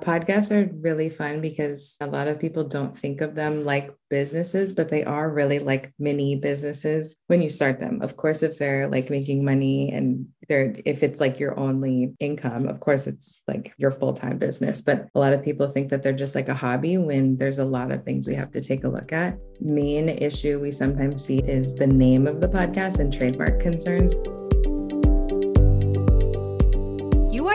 [0.00, 4.72] Podcasts are really fun because a lot of people don't think of them like businesses,
[4.72, 8.00] but they are really like mini businesses when you start them.
[8.00, 12.66] Of course, if they're like making money and they're, if it's like your only income,
[12.66, 14.80] of course, it's like your full time business.
[14.80, 17.64] But a lot of people think that they're just like a hobby when there's a
[17.64, 19.38] lot of things we have to take a look at.
[19.60, 24.14] Main issue we sometimes see is the name of the podcast and trademark concerns.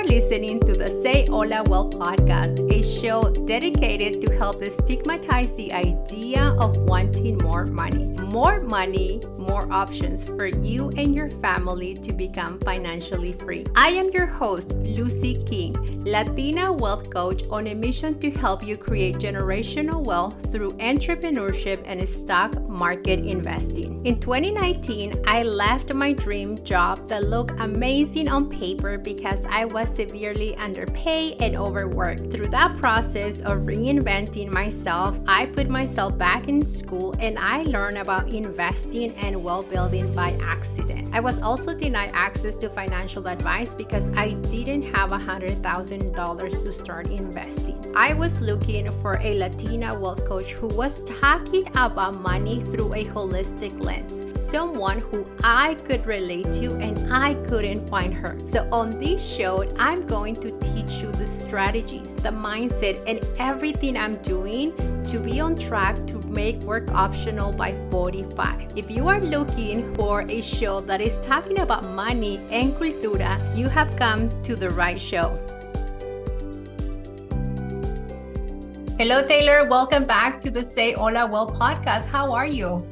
[0.06, 6.56] Listening to the Say Hola Wealth podcast, a show dedicated to help destigmatize the idea
[6.60, 8.06] of wanting more money.
[8.06, 13.66] More money, more options for you and your family to become financially free.
[13.76, 18.78] I am your host, Luzy King, Latina wealth coach on a mission to help you
[18.78, 24.06] create generational wealth through entrepreneurship and stock market investing.
[24.06, 29.94] In 2019, I left my dream job that looked amazing on paper because I was
[29.94, 32.32] severely underpaid and overworked.
[32.32, 37.98] Through that process of reinventing myself, I put myself back in school and I learned
[37.98, 41.10] about investing and wealth building by accident.
[41.14, 47.10] I was also denied access to financial advice because I didn't have $100,000 to start
[47.10, 47.94] investing.
[47.96, 53.06] I was looking for a Latina wealth coach who was talking about money through a
[53.06, 58.38] holistic lens, someone who I could relate to and I couldn't find her.
[58.46, 63.98] So, on this show, I'm going to teach you the strategies, the mindset, and everything
[63.98, 64.74] I'm doing
[65.06, 68.78] to be on track to make work optional by 45.
[68.78, 73.70] If you are looking for a show that is talking about money and cultura, you
[73.70, 75.34] have come to the right show.
[78.98, 79.68] Hello, Taylor.
[79.68, 82.06] Welcome back to the Say Hola Wealth podcast.
[82.06, 82.88] How are you?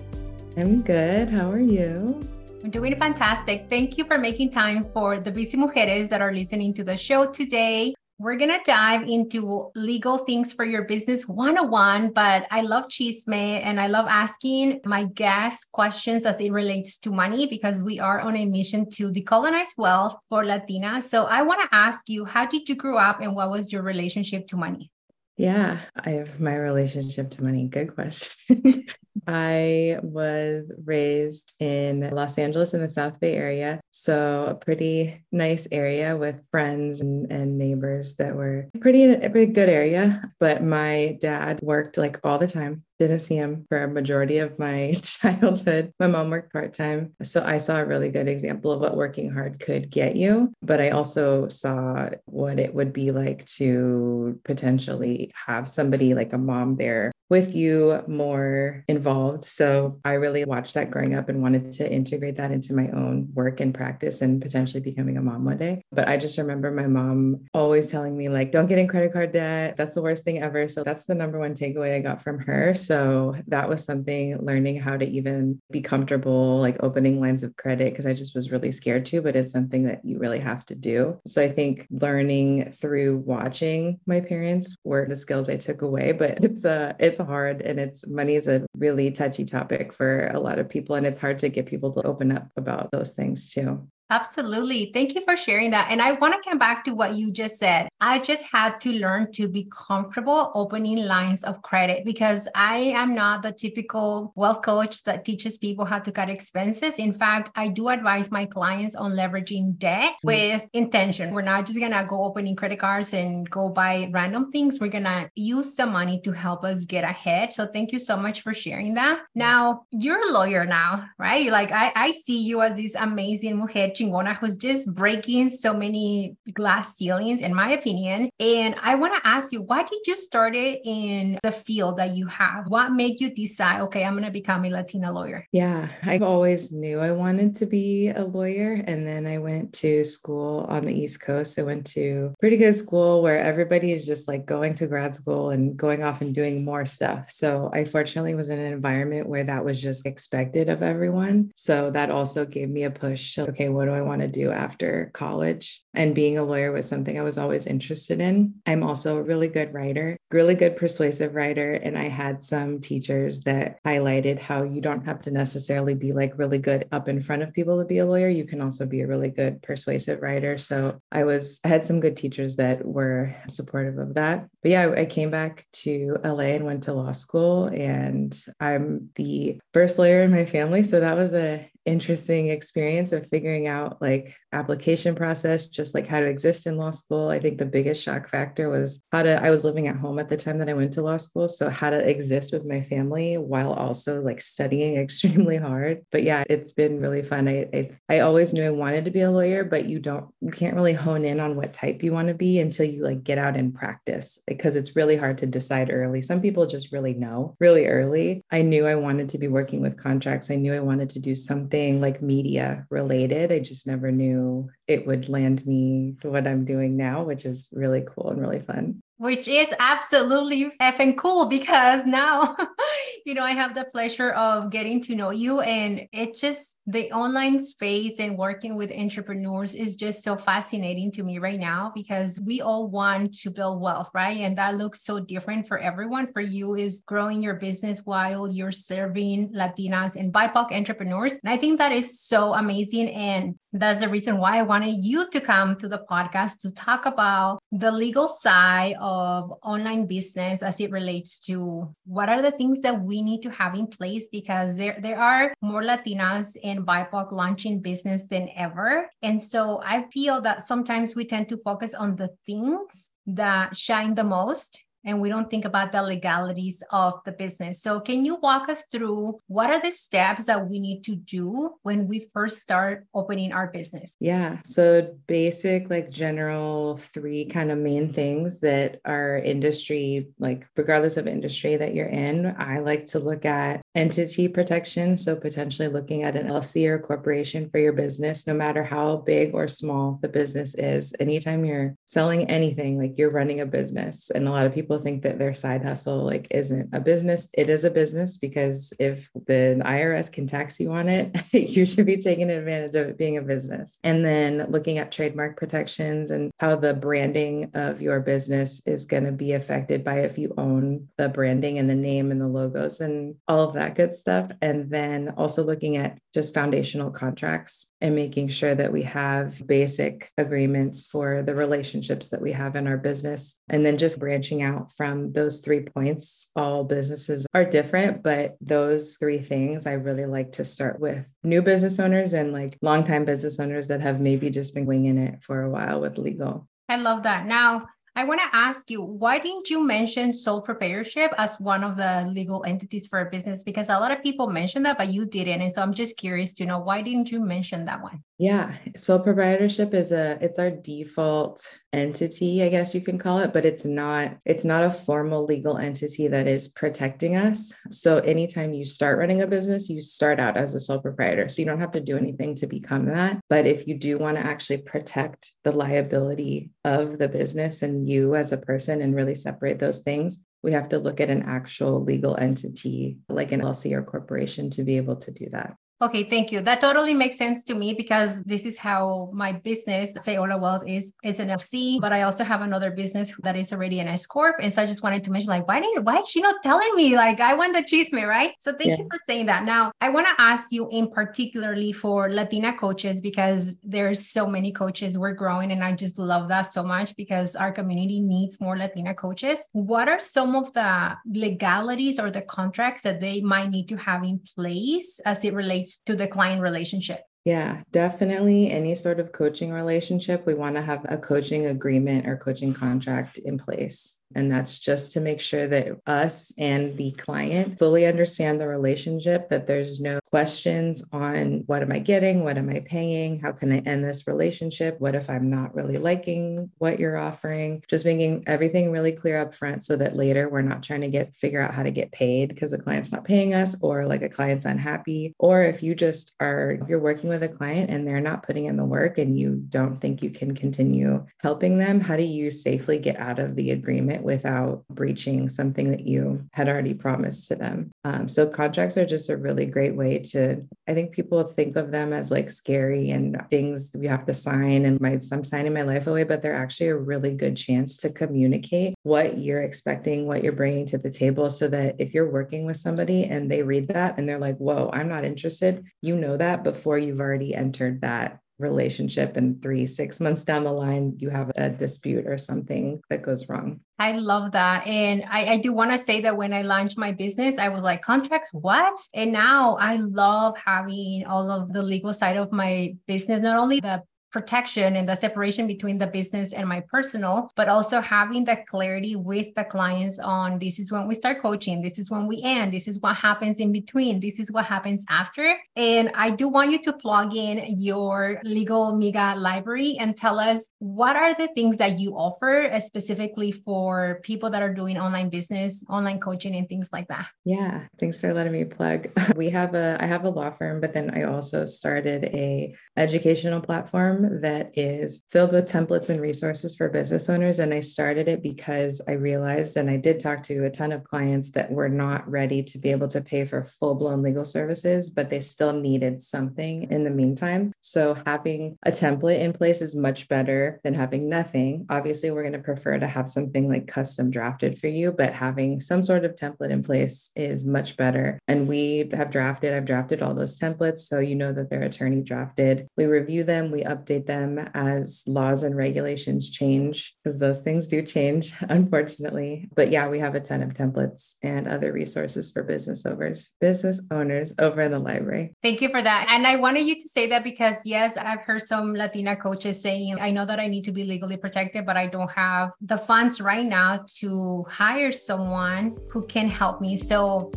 [0.57, 1.29] I'm good.
[1.29, 2.19] How are you?
[2.61, 3.67] I'm doing fantastic.
[3.69, 7.31] Thank you for making time for the busy mujeres that are listening to the show
[7.31, 7.95] today.
[8.19, 13.63] We're going to dive into legal things for your business 101, but I love chisme
[13.63, 18.19] and I love asking my guests questions as it relates to money because we are
[18.19, 21.03] on a mission to decolonize wealth for Latinas.
[21.03, 23.83] So I want to ask you, how did you grow up and what was your
[23.83, 24.91] relationship to money?
[25.37, 27.67] Yeah, I have my relationship to money.
[27.67, 28.85] Good question.
[29.27, 33.79] I was raised in Los Angeles in the South Bay area.
[33.91, 39.51] So, a pretty nice area with friends and, and neighbors that were pretty, a pretty
[39.51, 40.21] good area.
[40.39, 44.57] But my dad worked like all the time didn't see him for a majority of
[44.59, 45.93] my childhood.
[45.99, 47.13] My mom worked part time.
[47.23, 50.53] So I saw a really good example of what working hard could get you.
[50.61, 56.37] But I also saw what it would be like to potentially have somebody like a
[56.37, 59.43] mom there with you more involved.
[59.43, 63.29] So I really watched that growing up and wanted to integrate that into my own
[63.33, 65.83] work and practice and potentially becoming a mom one day.
[65.91, 69.31] But I just remember my mom always telling me, like, don't get in credit card
[69.31, 69.75] debt.
[69.77, 70.67] That's the worst thing ever.
[70.67, 72.75] So that's the number one takeaway I got from her.
[72.75, 77.93] So that was something learning how to even be comfortable, like opening lines of credit,
[77.93, 80.75] because I just was really scared to, but it's something that you really have to
[80.75, 81.19] do.
[81.25, 86.43] So I think learning through watching my parents were the skills I took away, but
[86.43, 90.59] it's a, it's hard and it's money is a really touchy topic for a lot
[90.59, 90.95] of people.
[90.95, 93.87] And it's hard to get people to open up about those things too.
[94.09, 94.91] Absolutely.
[94.93, 95.87] Thank you for sharing that.
[95.89, 97.89] And I want to come back to what you just said.
[98.01, 103.15] I just had to learn to be comfortable opening lines of credit because I am
[103.15, 106.95] not the typical wealth coach that teaches people how to cut expenses.
[106.95, 110.27] In fact, I do advise my clients on leveraging debt mm-hmm.
[110.27, 111.33] with intention.
[111.33, 114.79] We're not just going to go opening credit cards and go buy random things.
[114.79, 117.53] We're going to use the money to help us get ahead.
[117.53, 119.21] So thank you so much for sharing that.
[119.33, 121.49] Now, you're a lawyer now, right?
[121.49, 126.35] Like I, I see you as this amazing mujer chingona who's just breaking so many
[126.53, 128.29] glass ceilings, in my opinion.
[128.39, 132.15] And I want to ask you, why did you start it in the field that
[132.15, 132.67] you have?
[132.67, 135.47] What made you decide, okay, I'm going to become a Latina lawyer?
[135.51, 138.83] Yeah, I always knew I wanted to be a lawyer.
[138.87, 141.59] And then I went to school on the East Coast.
[141.59, 145.51] I went to pretty good school where everybody is just like going to grad school
[145.51, 147.31] and going off and doing more stuff.
[147.31, 151.51] So I fortunately was in an environment where that was just expected of everyone.
[151.55, 154.51] So that also gave me a push to, okay, what do I want to do
[154.51, 155.81] after college?
[155.93, 158.55] And being a lawyer was something I was always interested in.
[158.65, 161.73] I'm also a really good writer, really good persuasive writer.
[161.73, 166.37] And I had some teachers that highlighted how you don't have to necessarily be like
[166.37, 168.29] really good up in front of people to be a lawyer.
[168.29, 170.57] You can also be a really good persuasive writer.
[170.57, 174.47] So I was, I had some good teachers that were supportive of that.
[174.61, 177.65] But yeah, I, I came back to LA and went to law school.
[177.65, 180.83] And I'm the first lawyer in my family.
[180.83, 186.19] So that was a interesting experience of figuring out like application process, just like how
[186.19, 187.29] to exist in law school.
[187.29, 190.29] I think the biggest shock factor was how to, I was living at home at
[190.29, 191.49] the time that I went to law school.
[191.49, 196.05] So how to exist with my family while also like studying extremely hard.
[196.11, 197.47] But yeah, it's been really fun.
[197.47, 200.51] I, I, I always knew I wanted to be a lawyer, but you don't, you
[200.51, 203.37] can't really hone in on what type you want to be until you like get
[203.37, 206.21] out and practice because it's really hard to decide early.
[206.21, 208.43] Some people just really know really early.
[208.51, 210.49] I knew I wanted to be working with contracts.
[210.49, 213.51] I knew I wanted to do something like media related.
[213.51, 218.03] I just never knew it would land me what I'm doing now, which is really
[218.05, 222.57] cool and really fun which is absolutely effing cool because now,
[223.25, 225.61] you know, I have the pleasure of getting to know you.
[225.61, 231.23] And it's just the online space and working with entrepreneurs is just so fascinating to
[231.23, 234.39] me right now because we all want to build wealth, right?
[234.41, 236.33] And that looks so different for everyone.
[236.33, 241.39] For you, is growing your business while you're serving Latinas and BIPOC entrepreneurs.
[241.41, 243.07] And I think that is so amazing.
[243.11, 247.05] And that's the reason why I wanted you to come to the podcast to talk
[247.05, 252.51] about the legal side of of online business as it relates to what are the
[252.51, 256.85] things that we need to have in place because there there are more Latinas and
[256.87, 259.09] BIPOC launching business than ever.
[259.21, 264.15] And so I feel that sometimes we tend to focus on the things that shine
[264.15, 267.81] the most and we don't think about the legalities of the business.
[267.81, 271.71] So, can you walk us through what are the steps that we need to do
[271.83, 274.15] when we first start opening our business?
[274.19, 274.57] Yeah.
[274.63, 281.27] So, basic, like general three kind of main things that our industry, like regardless of
[281.27, 285.17] industry that you're in, I like to look at entity protection.
[285.17, 289.53] So, potentially looking at an LLC or corporation for your business, no matter how big
[289.53, 291.13] or small the business is.
[291.19, 295.03] Anytime you're selling anything, like you're running a business, and a lot of people people
[295.03, 299.29] think that their side hustle like isn't a business it is a business because if
[299.47, 303.37] the irs can tax you on it you should be taking advantage of it being
[303.37, 303.97] a business.
[304.03, 309.25] And then looking at trademark protections and how the branding of your business is going
[309.25, 313.01] to be affected by if you own the branding and the name and the logos
[313.01, 314.51] and all of that good stuff.
[314.61, 320.31] And then also looking at just foundational contracts and making sure that we have basic
[320.37, 323.55] agreements for the relationships that we have in our business.
[323.69, 326.51] And then just branching out from those three points.
[326.55, 331.61] All businesses are different, but those three things I really like to start with new
[331.61, 335.61] business owners and like longtime business owners that have maybe just been winging it for
[335.61, 336.67] a while with legal.
[336.89, 337.45] I love that.
[337.45, 341.97] Now, I want to ask you, why didn't you mention sole proprietorship as one of
[341.97, 343.63] the legal entities for a business?
[343.63, 345.61] Because a lot of people mention that, but you didn't.
[345.61, 348.23] And so I'm just curious to know why didn't you mention that one?
[348.43, 353.53] Yeah, sole proprietorship is a it's our default entity, I guess you can call it,
[353.53, 357.71] but it's not it's not a formal legal entity that is protecting us.
[357.91, 361.47] So anytime you start running a business, you start out as a sole proprietor.
[361.47, 363.39] So you don't have to do anything to become that.
[363.47, 368.35] But if you do want to actually protect the liability of the business and you
[368.35, 372.03] as a person and really separate those things, we have to look at an actual
[372.03, 375.77] legal entity like an LLC or corporation to be able to do that.
[376.03, 376.59] Okay, thank you.
[376.59, 380.83] That totally makes sense to me because this is how my business, say Hola Wealth,
[380.85, 384.25] is it's an LC, but I also have another business that is already an S
[384.25, 384.57] corp.
[384.59, 386.93] And so I just wanted to mention, like, why didn't why is she not telling
[386.97, 387.15] me?
[387.15, 388.51] Like, I want the chisme, right?
[388.59, 388.97] So thank yeah.
[388.97, 389.63] you for saying that.
[389.63, 394.73] Now, I want to ask you in particularly for Latina coaches because there's so many
[394.73, 398.77] coaches we're growing, and I just love that so much because our community needs more
[398.77, 399.69] Latina coaches.
[399.71, 404.25] What are some of the legalities or the contracts that they might need to have
[404.25, 407.21] in place as it relates to the client relationship?
[407.45, 408.71] Yeah, definitely.
[408.71, 413.37] Any sort of coaching relationship, we want to have a coaching agreement or coaching contract
[413.39, 414.17] in place.
[414.35, 419.49] And that's just to make sure that us and the client fully understand the relationship,
[419.49, 422.43] that there's no questions on what am I getting?
[422.43, 423.39] What am I paying?
[423.39, 424.99] How can I end this relationship?
[424.99, 427.83] What if I'm not really liking what you're offering?
[427.87, 431.35] Just making everything really clear up front so that later we're not trying to get
[431.35, 434.29] figure out how to get paid because the client's not paying us or like a
[434.29, 435.33] client's unhappy.
[435.39, 438.77] Or if you just are, you're working with a client and they're not putting in
[438.77, 442.97] the work and you don't think you can continue helping them, how do you safely
[442.97, 444.22] get out of the agreement?
[444.23, 447.91] Without breaching something that you had already promised to them.
[448.03, 451.91] Um, so contracts are just a really great way to, I think people think of
[451.91, 455.81] them as like scary and things we have to sign and my, I'm signing my
[455.81, 460.43] life away, but they're actually a really good chance to communicate what you're expecting, what
[460.43, 463.87] you're bringing to the table so that if you're working with somebody and they read
[463.89, 468.01] that and they're like, whoa, I'm not interested, you know that before you've already entered
[468.01, 473.01] that relationship and three, six months down the line, you have a dispute or something
[473.09, 473.79] that goes wrong.
[473.99, 474.85] I love that.
[474.87, 477.81] And I, I do want to say that when I launched my business, I was
[477.81, 478.99] like, contracts, what?
[479.13, 483.79] And now I love having all of the legal side of my business, not only
[483.79, 488.57] the protection and the separation between the business and my personal, but also having the
[488.67, 492.41] clarity with the clients on this is when we start coaching, this is when we
[492.43, 495.55] end, this is what happens in between, this is what happens after.
[495.75, 501.15] And I do want you to plug in your Legalmiga library and tell us what
[501.15, 505.85] are the things that you offer uh, specifically for people that are doing online business,
[505.89, 507.27] online coaching, and things like that.
[507.45, 509.07] Yeah, thanks for letting me plug.
[509.35, 513.61] We have a I have a law firm, but then I also started a educational
[513.61, 517.59] platform that is filled with templates and resources for business owners.
[517.59, 521.03] And I started it because I realized, and I did talk to a ton of
[521.03, 525.09] clients that were not ready to be able to pay for full blown legal services,
[525.09, 527.73] but they still needed something in the meantime.
[527.81, 531.85] So having a template in place is much better than having nothing.
[531.89, 535.79] Obviously, we're going to prefer to have something like custom drafted for you, but having
[535.79, 538.39] some sort of template in place is much better.
[538.47, 540.99] And we have drafted, I've drafted all those templates.
[540.99, 542.87] So you know that they're attorney drafted.
[542.97, 547.87] We review them, we update update them as laws and regulations change, because those things
[547.87, 549.69] do change, unfortunately.
[549.75, 554.01] But yeah, we have a ton of templates and other resources for business owners, business
[554.11, 555.53] owners over in the library.
[555.61, 556.27] Thank you for that.
[556.29, 560.17] And I wanted you to say that because yes, I've heard some Latina coaches saying,
[560.19, 563.41] I know that I need to be legally protected, but I don't have the funds
[563.41, 566.97] right now to hire someone who can help me.
[566.97, 567.51] So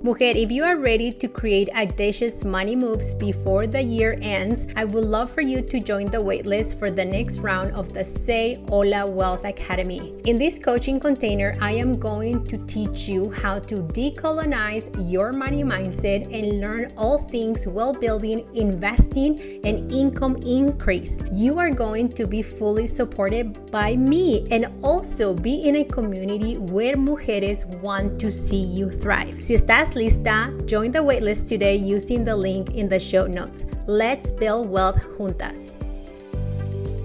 [0.00, 4.84] Mujer, if you are ready to create audacious money moves before the year ends, I
[4.84, 8.62] would love for you to join the waitlist for the next round of the Say
[8.68, 10.14] Hola Wealth Academy.
[10.24, 15.64] In this coaching container, I am going to teach you how to decolonize your money
[15.64, 21.24] mindset and learn all things wealth building, investing, and income increase.
[21.32, 26.56] You are going to be fully supported by me and also be in a community
[26.56, 29.40] where mujeres want to see you thrive.
[29.40, 33.64] Si estás estás lista, join the waitlist today using the link in the show notes.
[33.86, 35.70] Let's build wealth juntas.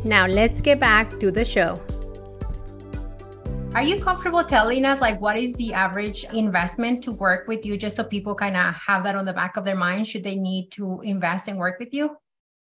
[0.03, 1.79] Now, let's get back to the show.
[3.73, 7.77] Are you comfortable telling us like what is the average investment to work with you
[7.77, 10.35] just so people kind of have that on the back of their mind should they
[10.35, 12.15] need to invest and work with you?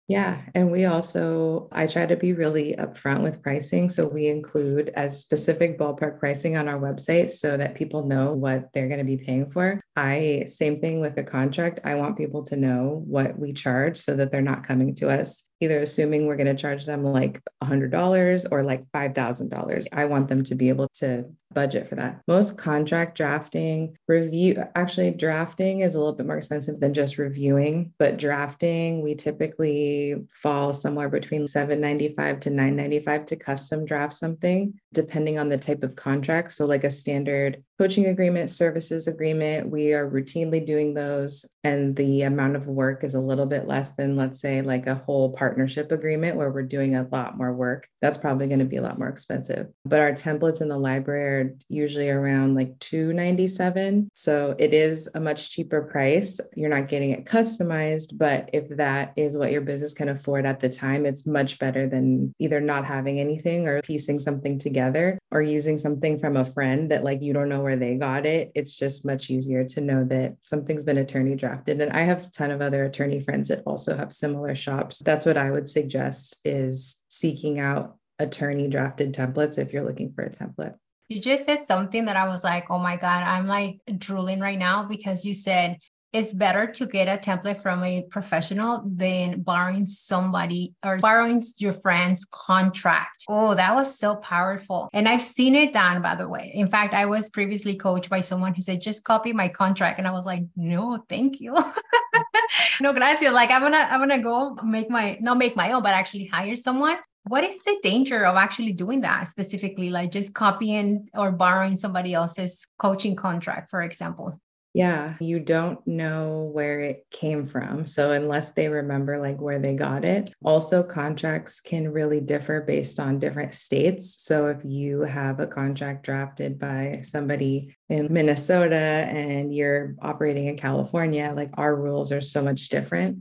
[0.06, 0.42] Yeah.
[0.54, 3.88] And we also, I try to be really upfront with pricing.
[3.88, 8.68] So we include as specific ballpark pricing on our website so that people know what
[8.74, 9.80] they're going to be paying for.
[9.96, 11.80] I, same thing with a contract.
[11.84, 15.44] I want people to know what we charge so that they're not coming to us
[15.64, 19.86] either assuming we're going to charge them like $100 or like $5,000.
[19.92, 22.20] I want them to be able to budget for that.
[22.26, 27.92] Most contract drafting, review, actually, drafting is a little bit more expensive than just reviewing,
[27.98, 35.38] but drafting, we typically fall somewhere between 795 to 995 to custom draft something, depending
[35.38, 36.52] on the type of contract.
[36.52, 41.44] So, like a standard coaching agreement, services agreement, we are routinely doing those.
[41.64, 44.94] And the amount of work is a little bit less than, let's say, like a
[44.94, 47.88] whole partnership agreement where we're doing a lot more work.
[48.00, 49.68] That's probably going to be a lot more expensive.
[49.84, 54.08] But our templates in the library are usually around like 297.
[54.14, 56.38] So it is a much cheaper price.
[56.54, 60.60] You're not getting it customized, but if that is what your business can afford at
[60.60, 64.83] the time, it's much better than either not having anything or piecing something together
[65.30, 68.52] or using something from a friend that like you don't know where they got it.
[68.54, 71.80] It's just much easier to know that something's been attorney drafted.
[71.80, 75.02] And I have a ton of other attorney friends that also have similar shops.
[75.04, 80.24] That's what I would suggest is seeking out attorney drafted templates if you're looking for
[80.24, 80.74] a template.
[81.08, 84.58] You just said something that I was like, oh my God, I'm like drooling right
[84.58, 85.78] now because you said
[86.14, 91.72] it's better to get a template from a professional than borrowing somebody or borrowing your
[91.72, 93.24] friend's contract.
[93.28, 94.88] Oh, that was so powerful.
[94.92, 96.52] And I've seen it done, by the way.
[96.54, 99.98] In fact, I was previously coached by someone who said, just copy my contract.
[99.98, 101.52] And I was like, no, thank you.
[102.80, 103.32] no, gracias.
[103.32, 106.54] Like I'm gonna, I'm gonna go make my, not make my own, but actually hire
[106.54, 111.74] someone what is the danger of actually doing that specifically like just copying or borrowing
[111.74, 114.38] somebody else's coaching contract for example
[114.74, 117.86] yeah, you don't know where it came from.
[117.86, 122.98] So, unless they remember like where they got it, also contracts can really differ based
[122.98, 124.16] on different states.
[124.24, 130.56] So, if you have a contract drafted by somebody in Minnesota and you're operating in
[130.56, 133.18] California, like our rules are so much different.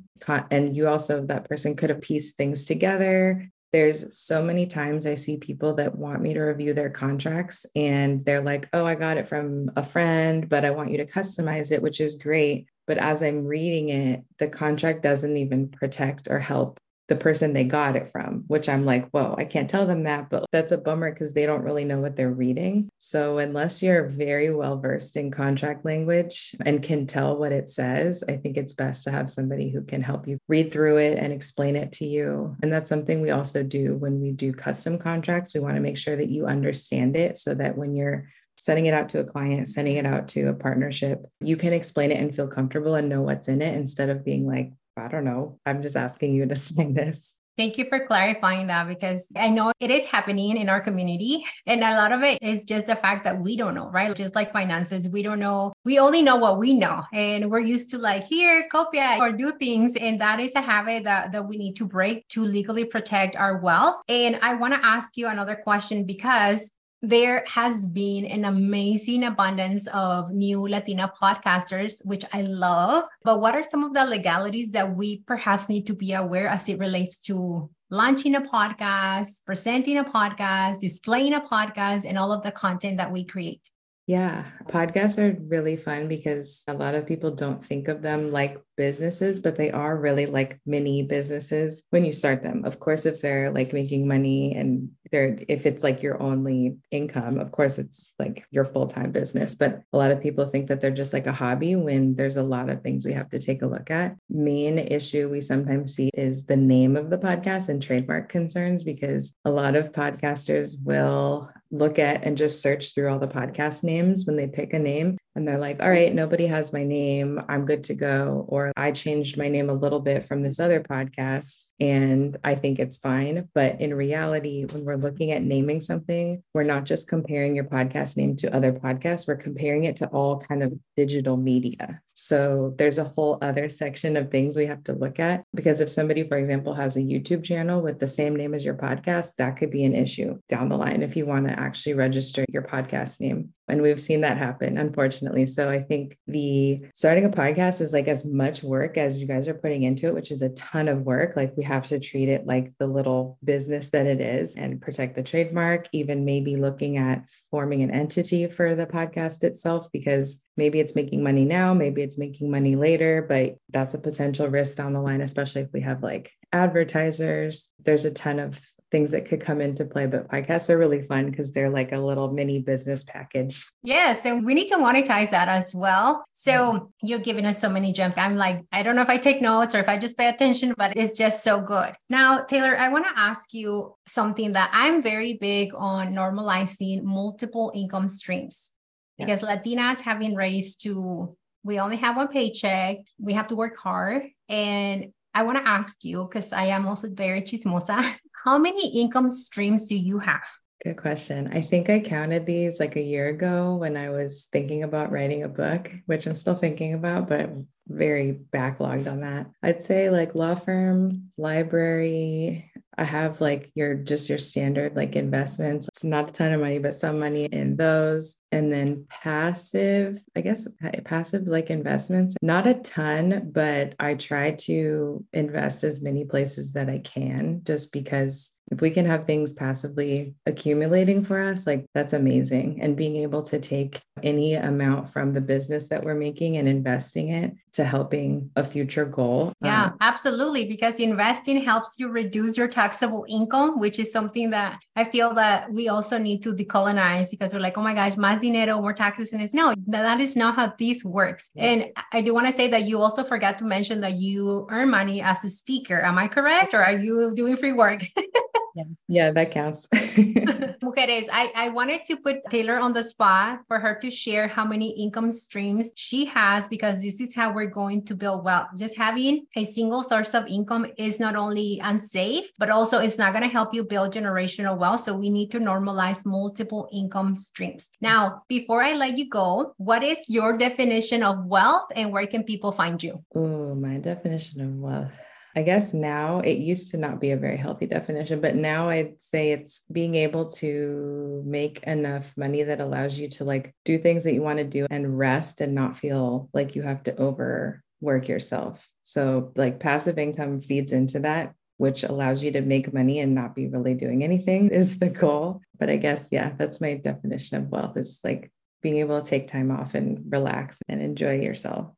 [0.49, 5.15] And you also, that person could have pieced things together there's so many times I
[5.15, 9.17] see people that want me to review their contracts and they're like, oh, I got
[9.17, 12.67] it from a friend, but I want you to customize it, which is great.
[12.85, 17.65] But as I'm reading it, the contract doesn't even protect or help the person they
[17.65, 20.77] got it from, which I'm like, whoa, I can't tell them that, but that's a
[20.77, 22.89] bummer because they don't really know what they're reading.
[22.97, 28.23] So, unless you're very well versed in contract language and can tell what it says,
[28.27, 31.33] I think it's best to have somebody who can help you read through it and
[31.33, 32.55] explain it to you.
[32.63, 35.53] And that's something we also do when we do custom contracts.
[35.53, 38.93] We want to make sure that you understand it so that when you're sending it
[38.93, 42.33] out to a client, sending it out to a partnership, you can explain it and
[42.33, 45.59] feel comfortable and know what's in it instead of being like, I don't know.
[45.65, 47.35] I'm just asking you to sign this.
[47.55, 51.45] Thank you for clarifying that because I know it is happening in our community.
[51.67, 54.15] And a lot of it is just the fact that we don't know, right?
[54.15, 55.71] Just like finances, we don't know.
[55.85, 57.03] We only know what we know.
[57.13, 59.95] And we're used to like, here, copia or do things.
[59.95, 63.59] And that is a habit that, that we need to break to legally protect our
[63.59, 64.01] wealth.
[64.07, 66.71] And I want to ask you another question because
[67.03, 73.03] there has been an amazing abundance of new Latina podcasters, which I love.
[73.25, 76.69] But what are some of the legalities that we perhaps need to be aware as
[76.69, 82.41] it relates to launching a podcast, presenting a podcast, displaying a podcast, and all of
[82.41, 83.69] the content that we create?
[84.05, 88.61] Yeah, podcasts are really fun because a lot of people don't think of them like
[88.75, 92.65] businesses, but they are really like mini businesses when you start them.
[92.65, 97.39] Of course, if they're like making money and they're, if it's like your only income,
[97.39, 99.55] of course, it's like your full time business.
[99.55, 102.43] But a lot of people think that they're just like a hobby when there's a
[102.43, 104.17] lot of things we have to take a look at.
[104.29, 109.37] Main issue we sometimes see is the name of the podcast and trademark concerns because
[109.45, 114.25] a lot of podcasters will look at and just search through all the podcast names
[114.25, 117.41] when they pick a name and they're like, all right, nobody has my name.
[117.49, 118.45] I'm good to go.
[118.47, 122.77] Or I changed my name a little bit from this other podcast and I think
[122.77, 123.49] it's fine.
[123.55, 128.17] But in reality, when we're looking at naming something, we're not just comparing your podcast
[128.17, 132.02] name to other podcasts, we're comparing it to all kind of digital media.
[132.13, 135.91] So there's a whole other section of things we have to look at because if
[135.91, 139.57] somebody, for example, has a YouTube channel with the same name as your podcast, that
[139.57, 143.19] could be an issue down the line if you want to actually register your podcast
[143.19, 143.49] name.
[143.67, 145.45] And we've seen that happen, unfortunately.
[145.45, 149.47] So I think the starting a podcast is like as much work as you guys
[149.47, 151.35] are putting into it, which is a ton of work.
[151.35, 155.15] Like we have to treat it like the little business that it is and protect
[155.15, 160.79] the trademark, even maybe looking at forming an entity for the podcast itself, because maybe
[160.79, 164.93] it's making money now, maybe it's making money later, but that's a potential risk down
[164.93, 167.71] the line, especially if we have like advertisers.
[167.83, 168.59] There's a ton of
[168.93, 170.05] things that could come into play.
[170.05, 173.65] But podcasts are really fun because they're like a little mini business package.
[173.81, 174.13] Yeah.
[174.13, 176.23] So we need to monetize that as well.
[176.33, 178.17] So you're giving us so many gems.
[178.17, 180.75] I'm like, I don't know if I take notes or if I just pay attention,
[180.77, 181.95] but it's just so good.
[182.11, 187.71] Now, Taylor, I want to ask you something that I'm very big on normalizing multiple
[187.73, 188.71] income streams
[189.17, 189.49] because yes.
[189.49, 194.27] Latinas have been raised to, we only have one paycheck, we have to work hard.
[194.49, 197.97] And I want to ask you, because I am also very chismosa.
[198.43, 200.41] How many income streams do you have?
[200.83, 201.49] Good question.
[201.53, 205.43] I think I counted these like a year ago when I was thinking about writing
[205.43, 207.49] a book, which I'm still thinking about, but
[207.87, 209.49] very backlogged on that.
[209.63, 215.87] I'd say like law firm, library, I have like your just your standard like investments.
[215.87, 218.37] It's not a ton of money, but some money in those.
[218.51, 220.67] And then passive, I guess
[221.05, 226.89] passive like investments, not a ton, but I try to invest as many places that
[226.89, 232.13] I can just because if we can have things passively accumulating for us, like that's
[232.13, 232.81] amazing.
[232.81, 237.29] And being able to take any amount from the business that we're making and investing
[237.29, 239.53] it to helping a future goal.
[239.61, 240.65] Yeah, um, absolutely.
[240.65, 245.71] Because investing helps you reduce your taxable income, which is something that I feel that
[245.71, 249.33] we also need to decolonize because we're like, oh my gosh, más dinero, more taxes.
[249.33, 251.51] And it's no, that is not how this works.
[251.55, 254.89] And I do want to say that you also forgot to mention that you earn
[254.89, 256.01] money as a speaker.
[256.01, 256.73] Am I correct?
[256.73, 258.03] Or are you doing free work?
[258.75, 259.87] Yeah, yeah that counts.
[259.93, 264.65] Mujeres, I, I wanted to put Taylor on the spot for her to share how
[264.65, 268.67] many income streams she has because this is how we're going to build wealth.
[268.77, 273.33] Just having a single source of income is not only unsafe, but also it's not
[273.33, 275.01] going to help you build generational wealth.
[275.01, 277.89] So we need to normalize multiple income streams.
[278.01, 282.43] Now, before I let you go, what is your definition of wealth and where can
[282.43, 283.23] people find you?
[283.35, 285.13] Oh, my definition of wealth.
[285.55, 289.21] I guess now it used to not be a very healthy definition, but now I'd
[289.21, 294.23] say it's being able to make enough money that allows you to like do things
[294.23, 298.27] that you want to do and rest and not feel like you have to overwork
[298.27, 298.89] yourself.
[299.03, 303.53] So, like passive income feeds into that, which allows you to make money and not
[303.53, 305.61] be really doing anything is the goal.
[305.77, 309.47] But I guess, yeah, that's my definition of wealth is like being able to take
[309.47, 311.93] time off and relax and enjoy yourself.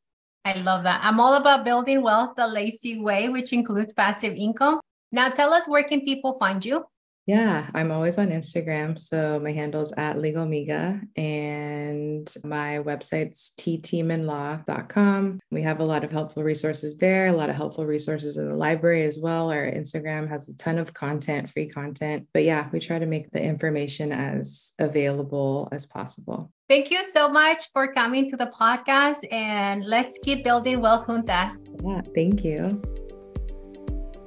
[0.46, 1.02] I love that.
[1.04, 4.80] I'm all about building wealth the lazy way, which includes passive income.
[5.12, 6.86] Now tell us where can people find you?
[7.26, 9.00] Yeah, I'm always on Instagram.
[9.00, 15.40] So my handle is at legalmiga and my website's tiemanlaw.com.
[15.52, 18.56] We have a lot of helpful resources there, a lot of helpful resources in the
[18.56, 19.52] library as well.
[19.52, 22.28] Our Instagram has a ton of content, free content.
[22.34, 26.52] But yeah, we try to make the information as available as possible.
[26.68, 31.54] Thank you so much for coming to the podcast and let's keep building wealth juntas.
[31.84, 32.82] Yeah, thank you.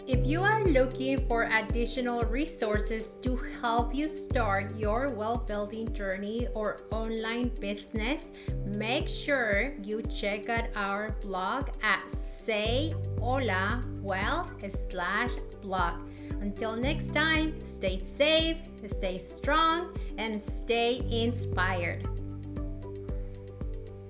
[0.09, 6.49] If you are looking for additional resources to help you start your wealth building journey
[6.55, 8.31] or online business,
[8.65, 16.09] make sure you check out our blog at sayholawealth slash blog.
[16.41, 22.18] Until next time, stay safe, stay strong, and stay inspired.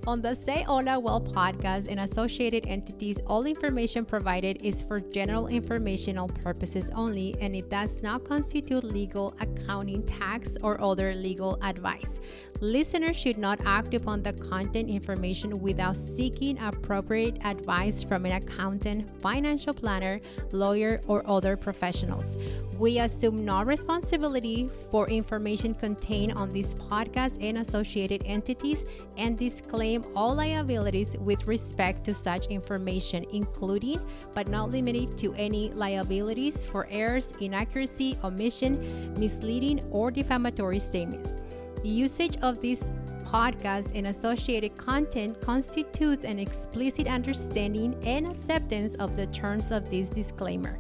[0.09, 5.49] On the Say Hola Wealth podcast and associated entities, all information provided is for general
[5.49, 12.21] informational purposes only and it does not constitute legal, accounting, tax, or other legal advice.
[12.63, 19.11] Listeners should not act upon the content information without seeking appropriate advice from an accountant,
[19.21, 22.39] financial planner, lawyer, or other professionals.
[22.79, 28.87] We assume no responsibility for information contained on this podcast and associated entities
[29.17, 34.01] and disclaim all liabilities with respect to such information, including
[34.33, 41.35] but not limited to any liabilities for errors, inaccuracy, omission, misleading, or defamatory statements.
[41.83, 42.93] Usage of this
[43.25, 50.11] podcast and associated content constitutes an explicit understanding and acceptance of the terms of this
[50.11, 50.79] disclaimer.